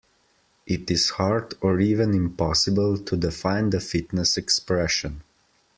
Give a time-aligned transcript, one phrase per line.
[0.65, 5.21] It is hard or even impossible to define the fitness expression.